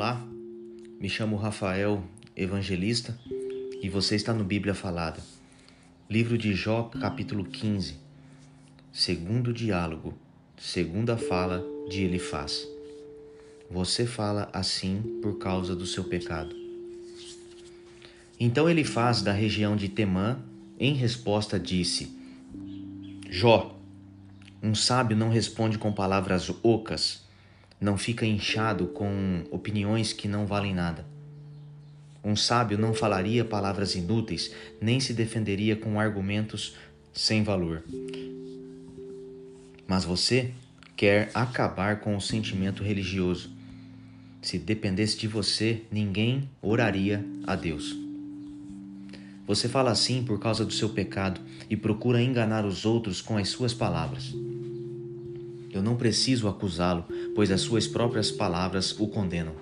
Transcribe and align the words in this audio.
Olá, 0.00 0.26
me 0.98 1.10
chamo 1.10 1.36
Rafael 1.36 2.02
Evangelista 2.34 3.18
e 3.82 3.86
você 3.90 4.16
está 4.16 4.32
no 4.32 4.42
Bíblia 4.42 4.72
Falada. 4.72 5.20
Livro 6.08 6.38
de 6.38 6.54
Jó, 6.54 6.84
capítulo 6.84 7.44
15. 7.44 7.96
Segundo 8.90 9.52
diálogo, 9.52 10.14
segunda 10.56 11.18
fala 11.18 11.62
de 11.90 12.02
Elifaz. 12.04 12.66
Você 13.70 14.06
fala 14.06 14.48
assim 14.54 15.02
por 15.20 15.36
causa 15.36 15.76
do 15.76 15.84
seu 15.84 16.04
pecado. 16.04 16.56
Então 18.40 18.70
Elifaz, 18.70 19.20
da 19.20 19.32
região 19.32 19.76
de 19.76 19.90
Temã, 19.90 20.38
em 20.78 20.94
resposta 20.94 21.60
disse: 21.60 22.10
Jó, 23.28 23.78
um 24.62 24.74
sábio 24.74 25.14
não 25.14 25.28
responde 25.28 25.76
com 25.76 25.92
palavras 25.92 26.50
ocas 26.62 27.28
não 27.80 27.96
fica 27.96 28.26
inchado 28.26 28.88
com 28.88 29.44
opiniões 29.50 30.12
que 30.12 30.28
não 30.28 30.46
valem 30.46 30.74
nada. 30.74 31.06
Um 32.22 32.36
sábio 32.36 32.76
não 32.76 32.92
falaria 32.92 33.44
palavras 33.44 33.94
inúteis, 33.94 34.54
nem 34.80 35.00
se 35.00 35.14
defenderia 35.14 35.74
com 35.74 35.98
argumentos 35.98 36.76
sem 37.12 37.42
valor. 37.42 37.82
Mas 39.86 40.04
você 40.04 40.52
quer 40.94 41.30
acabar 41.32 42.00
com 42.00 42.14
o 42.14 42.20
sentimento 42.20 42.82
religioso. 42.82 43.50
Se 44.42 44.58
dependesse 44.58 45.16
de 45.16 45.26
você, 45.26 45.82
ninguém 45.90 46.48
oraria 46.60 47.24
a 47.46 47.56
Deus. 47.56 47.96
Você 49.46 49.68
fala 49.68 49.90
assim 49.90 50.22
por 50.22 50.38
causa 50.38 50.64
do 50.64 50.72
seu 50.72 50.90
pecado 50.90 51.40
e 51.68 51.76
procura 51.76 52.22
enganar 52.22 52.64
os 52.64 52.84
outros 52.84 53.20
com 53.20 53.36
as 53.36 53.48
suas 53.48 53.74
palavras. 53.74 54.34
Eu 55.72 55.82
não 55.82 55.96
preciso 55.96 56.48
acusá-lo, 56.48 57.04
pois 57.34 57.50
as 57.50 57.60
suas 57.60 57.86
próprias 57.86 58.30
palavras 58.30 58.98
o 58.98 59.06
condenam. 59.06 59.54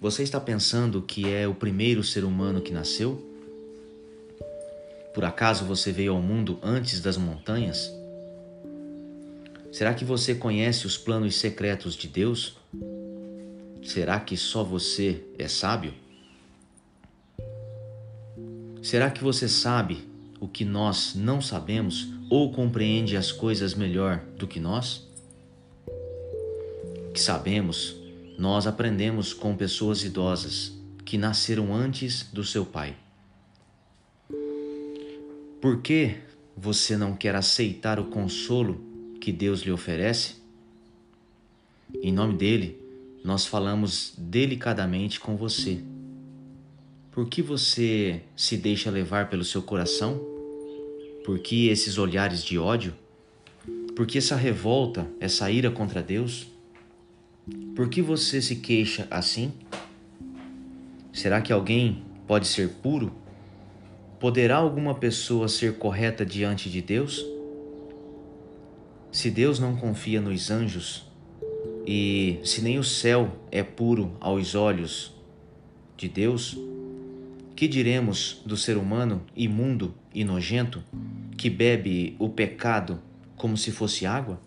Você 0.00 0.22
está 0.22 0.38
pensando 0.38 1.02
que 1.02 1.28
é 1.28 1.48
o 1.48 1.54
primeiro 1.54 2.04
ser 2.04 2.24
humano 2.24 2.60
que 2.60 2.72
nasceu? 2.72 3.30
Por 5.14 5.24
acaso 5.24 5.64
você 5.64 5.90
veio 5.90 6.12
ao 6.12 6.20
mundo 6.20 6.58
antes 6.62 7.00
das 7.00 7.16
montanhas? 7.16 7.90
Será 9.72 9.94
que 9.94 10.04
você 10.04 10.34
conhece 10.34 10.86
os 10.86 10.96
planos 10.96 11.36
secretos 11.36 11.94
de 11.94 12.06
Deus? 12.06 12.56
Será 13.82 14.20
que 14.20 14.36
só 14.36 14.62
você 14.62 15.22
é 15.38 15.48
sábio? 15.48 15.94
Será 18.82 19.10
que 19.10 19.24
você 19.24 19.48
sabe 19.48 20.06
o 20.38 20.46
que 20.46 20.64
nós 20.64 21.14
não 21.14 21.40
sabemos 21.40 22.08
ou 22.34 22.50
compreende 22.50 23.16
as 23.16 23.30
coisas 23.30 23.76
melhor 23.76 24.18
do 24.36 24.48
que 24.48 24.58
nós? 24.58 25.06
Que 27.12 27.20
sabemos, 27.20 27.94
nós 28.36 28.66
aprendemos 28.66 29.32
com 29.32 29.56
pessoas 29.56 30.02
idosas 30.02 30.76
que 31.04 31.16
nasceram 31.16 31.72
antes 31.72 32.28
do 32.32 32.42
seu 32.42 32.66
pai. 32.66 32.96
Por 35.60 35.80
que 35.80 36.16
você 36.56 36.96
não 36.96 37.14
quer 37.14 37.36
aceitar 37.36 38.00
o 38.00 38.06
consolo 38.06 38.84
que 39.20 39.30
Deus 39.30 39.60
lhe 39.60 39.70
oferece? 39.70 40.34
Em 42.02 42.12
nome 42.12 42.36
dele, 42.36 42.76
nós 43.22 43.46
falamos 43.46 44.12
delicadamente 44.18 45.20
com 45.20 45.36
você. 45.36 45.84
Por 47.12 47.28
que 47.28 47.40
você 47.40 48.22
se 48.34 48.56
deixa 48.56 48.90
levar 48.90 49.30
pelo 49.30 49.44
seu 49.44 49.62
coração? 49.62 50.33
Por 51.24 51.38
que 51.38 51.68
esses 51.68 51.96
olhares 51.96 52.44
de 52.44 52.58
ódio? 52.58 52.92
Por 53.96 54.06
que 54.06 54.18
essa 54.18 54.36
revolta, 54.36 55.08
essa 55.18 55.50
ira 55.50 55.70
contra 55.70 56.02
Deus? 56.02 56.48
Por 57.74 57.88
que 57.88 58.02
você 58.02 58.42
se 58.42 58.56
queixa 58.56 59.08
assim? 59.10 59.50
Será 61.14 61.40
que 61.40 61.50
alguém 61.50 62.02
pode 62.26 62.46
ser 62.46 62.68
puro? 62.82 63.10
Poderá 64.20 64.56
alguma 64.56 64.94
pessoa 64.94 65.48
ser 65.48 65.78
correta 65.78 66.26
diante 66.26 66.68
de 66.68 66.82
Deus? 66.82 67.24
Se 69.10 69.30
Deus 69.30 69.58
não 69.58 69.74
confia 69.76 70.20
nos 70.20 70.50
anjos 70.50 71.06
e 71.86 72.38
se 72.44 72.60
nem 72.60 72.78
o 72.78 72.84
céu 72.84 73.34
é 73.50 73.62
puro 73.62 74.14
aos 74.20 74.54
olhos 74.54 75.14
de 75.96 76.06
Deus, 76.06 76.58
que 77.56 77.66
diremos 77.66 78.42
do 78.44 78.56
ser 78.56 78.76
humano 78.76 79.22
imundo 79.34 79.94
e 80.12 80.24
nojento 80.24 80.82
que 81.44 81.50
bebe 81.50 82.16
o 82.18 82.30
pecado 82.30 83.02
como 83.36 83.54
se 83.54 83.70
fosse 83.70 84.06
água? 84.06 84.40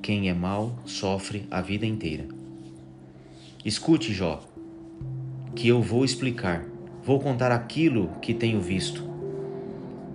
Quem 0.00 0.30
é 0.30 0.32
mau 0.32 0.78
sofre 0.86 1.46
a 1.50 1.60
vida 1.60 1.84
inteira. 1.84 2.26
Escute, 3.62 4.14
Jó, 4.14 4.42
que 5.54 5.68
eu 5.68 5.82
vou 5.82 6.02
explicar. 6.02 6.64
Vou 7.04 7.20
contar 7.20 7.52
aquilo 7.52 8.08
que 8.22 8.32
tenho 8.32 8.58
visto. 8.58 9.06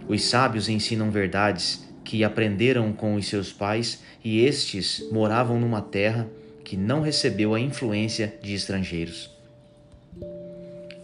Os 0.07 0.24
sábios 0.24 0.68
ensinam 0.68 1.12
verdades 1.12 1.88
que 2.03 2.24
aprenderam 2.24 2.91
com 2.91 3.13
os 3.13 3.28
seus 3.28 3.53
pais 3.53 4.01
e 4.24 4.40
estes 4.40 5.07
moravam 5.12 5.59
numa 5.59 5.84
terra 5.84 6.28
que 6.63 6.75
não 6.75 7.01
recebeu 7.01 7.53
a 7.53 7.59
influência 7.59 8.34
de 8.41 8.56
estrangeiros. 8.56 9.29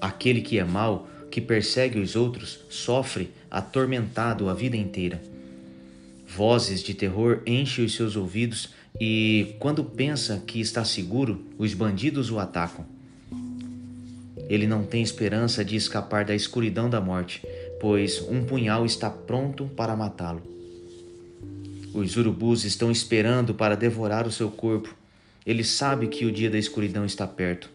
Aquele 0.02 0.42
que 0.42 0.58
é 0.58 0.64
mau, 0.64 1.08
que 1.32 1.40
persegue 1.42 1.98
os 2.00 2.16
outros, 2.16 2.60
sofre 2.70 3.32
atormentado 3.50 4.50
a 4.50 4.54
vida 4.54 4.76
inteira. 4.76 5.22
Vozes 6.28 6.84
de 6.84 6.94
terror 6.94 7.42
enchem 7.48 7.86
os 7.86 7.96
seus 7.96 8.16
ouvidos 8.16 8.70
e, 9.00 9.56
quando 9.60 9.84
pensa 9.84 10.44
que 10.46 10.60
está 10.60 10.84
seguro, 10.84 11.44
os 11.58 11.74
bandidos 11.74 12.30
o 12.30 12.38
atacam. 12.38 12.86
Ele 14.50 14.68
não 14.68 14.84
tem 14.84 15.02
esperança 15.02 15.64
de 15.64 15.78
escapar 15.78 16.26
da 16.26 16.36
escuridão 16.36 16.90
da 16.90 17.00
morte, 17.00 17.42
pois 17.80 18.22
um 18.22 18.44
punhal 18.44 18.86
está 18.86 19.10
pronto 19.10 19.66
para 19.66 19.96
matá-lo. 19.96 20.44
Os 21.94 22.16
urubus 22.16 22.64
estão 22.66 22.92
esperando 22.92 23.54
para 23.54 23.76
devorar 23.76 24.28
o 24.28 24.32
seu 24.32 24.50
corpo. 24.50 24.94
Ele 25.46 25.64
sabe 25.64 26.08
que 26.08 26.26
o 26.26 26.32
dia 26.32 26.50
da 26.50 26.58
escuridão 26.58 27.06
está 27.06 27.26
perto. 27.26 27.70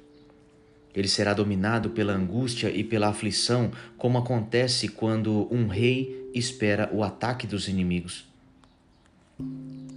Ele 0.97 1.09
será 1.09 1.35
dominado 1.35 1.91
pela 1.91 2.15
angústia 2.15 2.71
e 2.71 2.83
pela 2.83 3.09
aflição, 3.09 3.71
como 3.99 4.17
acontece 4.17 4.89
quando 4.89 5.47
um 5.53 5.67
rei 5.67 6.31
espera 6.35 6.89
o 6.91 7.05
ataque 7.05 7.47
dos 7.47 7.69
inimigos. 7.69 8.25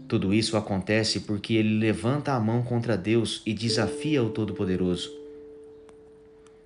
Tudo 0.09 0.33
isso 0.33 0.57
acontece 0.57 1.21
porque 1.21 1.53
ele 1.53 1.79
levanta 1.79 2.33
a 2.33 2.39
mão 2.39 2.61
contra 2.61 2.97
Deus 2.97 3.41
e 3.45 3.53
desafia 3.53 4.21
o 4.21 4.29
Todo-Poderoso. 4.29 5.09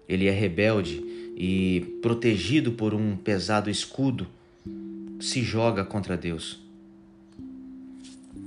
Ele 0.09 0.25
é 0.25 0.31
rebelde 0.31 1.03
e, 1.37 1.99
protegido 2.01 2.71
por 2.71 2.95
um 2.95 3.15
pesado 3.15 3.69
escudo, 3.69 4.27
se 5.19 5.43
joga 5.43 5.85
contra 5.85 6.17
Deus. 6.17 6.59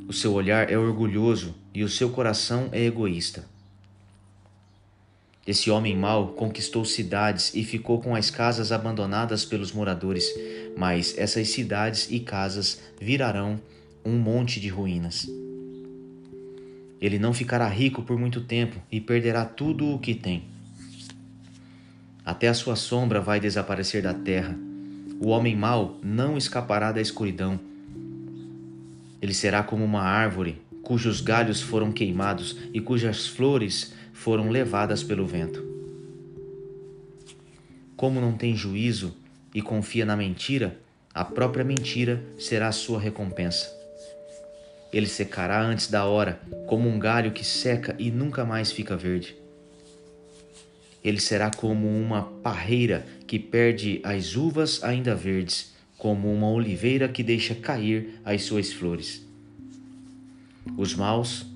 O 0.09 0.13
seu 0.13 0.33
olhar 0.33 0.71
é 0.71 0.77
orgulhoso 0.77 1.55
e 1.73 1.85
o 1.85 1.89
seu 1.89 2.11
coração 2.11 2.69
é 2.73 2.85
egoísta. 2.85 3.56
Esse 5.47 5.71
homem 5.71 5.97
mau 5.97 6.29
conquistou 6.33 6.85
cidades 6.85 7.55
e 7.55 7.63
ficou 7.63 8.01
com 8.01 8.17
as 8.17 8.31
casas 8.31 8.73
abandonadas 8.73 9.45
pelos 9.45 9.71
moradores, 9.71 10.29
mas 10.77 11.17
essas 11.17 11.49
cidades 11.51 12.09
e 12.11 12.19
casas 12.19 12.81
virarão 13.01 13.61
um 14.05 14.19
monte 14.19 14.59
de 14.59 14.69
ruínas. 14.69 15.29
Ele 17.01 17.19
não 17.19 17.33
ficará 17.33 17.69
rico 17.69 18.03
por 18.03 18.19
muito 18.19 18.41
tempo 18.41 18.83
e 18.91 19.01
perderá 19.01 19.45
tudo 19.45 19.87
o 19.87 20.01
que 20.01 20.15
tem. 20.15 20.45
Até 22.25 22.49
a 22.49 22.55
sua 22.55 22.75
sombra 22.75 23.21
vai 23.21 23.39
desaparecer 23.39 24.03
da 24.03 24.13
terra. 24.13 24.59
O 25.21 25.29
homem 25.29 25.55
mau 25.55 25.97
não 26.03 26.37
escapará 26.37 26.91
da 26.91 27.01
escuridão. 27.01 27.61
Ele 29.23 29.33
será 29.33 29.63
como 29.63 29.85
uma 29.85 30.03
árvore 30.03 30.61
cujos 30.87 31.21
galhos 31.21 31.61
foram 31.61 31.91
queimados 31.91 32.57
e 32.73 32.81
cujas 32.81 33.27
flores 33.27 33.93
foram 34.13 34.49
levadas 34.51 35.03
pelo 35.03 35.27
vento. 35.27 35.67
Como 37.97 38.21
não 38.21 38.37
tem 38.37 38.55
juízo 38.55 39.13
e 39.53 39.61
confia 39.61 40.07
na 40.07 40.17
mentira, 40.17 40.79
a 41.13 41.25
própria 41.25 41.65
mentira 41.65 42.23
será 42.39 42.69
a 42.69 42.73
sua 42.73 43.01
recompensa. 43.01 43.69
Ele 44.93 45.09
secará 45.09 45.61
antes 45.61 45.89
da 45.89 46.05
hora, 46.05 46.41
como 46.69 46.89
um 46.89 47.01
galho 47.01 47.33
que 47.33 47.45
seca 47.45 47.97
e 47.99 48.09
nunca 48.09 48.45
mais 48.45 48.71
fica 48.71 48.97
verde. 48.97 49.35
Ele 51.03 51.21
será 51.21 51.51
como 51.51 51.89
uma 51.89 52.23
parreira 52.45 53.05
que 53.27 53.41
perde 53.41 54.01
as 54.05 54.37
uvas 54.37 54.85
ainda 54.85 55.17
verdes, 55.17 55.75
como 55.99 56.33
uma 56.33 56.49
oliveira 56.49 57.09
que 57.09 57.25
deixa 57.25 57.57
cair 57.57 58.21
as 58.25 58.43
suas 58.43 58.73
flores. 58.73 59.26
Os 60.77 60.95
maus 60.95 61.47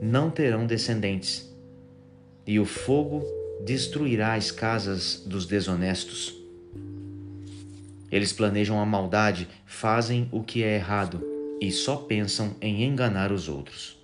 não 0.00 0.30
terão 0.30 0.66
descendentes, 0.66 1.52
e 2.46 2.60
o 2.60 2.64
fogo 2.64 3.24
destruirá 3.64 4.34
as 4.34 4.50
casas 4.50 5.22
dos 5.26 5.46
desonestos. 5.46 6.34
Eles 8.10 8.32
planejam 8.32 8.78
a 8.78 8.86
maldade, 8.86 9.48
fazem 9.66 10.28
o 10.30 10.42
que 10.42 10.62
é 10.62 10.76
errado 10.76 11.20
e 11.60 11.72
só 11.72 11.96
pensam 11.96 12.54
em 12.60 12.84
enganar 12.84 13.32
os 13.32 13.48
outros. 13.48 14.03